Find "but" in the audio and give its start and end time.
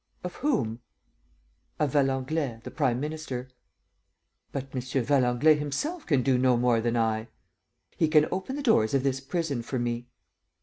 4.51-4.73